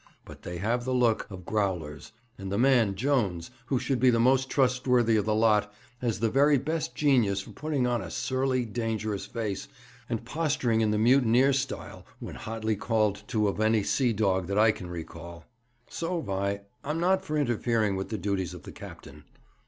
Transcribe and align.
But 0.25 0.41
they 0.41 0.57
have 0.57 0.83
the 0.83 0.95
look 0.95 1.29
of 1.29 1.45
growlers, 1.45 2.11
and 2.35 2.51
the 2.51 2.57
man 2.57 2.95
Jones, 2.95 3.51
who 3.67 3.77
should 3.77 3.99
be 3.99 4.09
the 4.09 4.19
most 4.19 4.49
trustworthy 4.49 5.15
of 5.15 5.25
the 5.25 5.35
lot, 5.35 5.71
has 5.99 6.19
the 6.19 6.29
very 6.31 6.57
best 6.57 6.95
genius 6.95 7.41
for 7.41 7.51
putting 7.51 7.85
on 7.85 8.01
a 8.01 8.09
surly, 8.09 8.65
dangerous 8.65 9.27
face, 9.27 9.67
and 10.09 10.25
posturing 10.25 10.81
in 10.81 10.89
the 10.89 10.97
mutineer 10.97 11.53
style 11.53 12.03
when 12.19 12.33
hotly 12.33 12.75
called 12.75 13.21
to 13.27 13.47
of 13.47 13.61
any 13.61 13.83
sea 13.83 14.11
dog 14.11 14.47
that 14.47 14.57
I 14.57 14.71
can 14.71 14.89
recall. 14.89 15.45
So, 15.87 16.19
Vi, 16.21 16.61
I'm 16.83 16.99
not 16.99 17.23
for 17.23 17.37
interfering 17.37 17.95
with 17.95 18.09
the 18.09 18.17
duties 18.17 18.55
of 18.55 18.63
the 18.63 18.71
captain.' 18.71 19.25